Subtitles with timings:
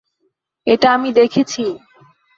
[0.67, 1.63] এটা আমি দেখছি।